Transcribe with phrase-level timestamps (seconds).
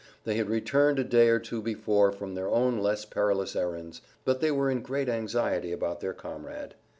[0.23, 4.41] They had returned a day or two before from their own less perilous errands, but
[4.41, 6.73] they were in great anxiety about their comrade.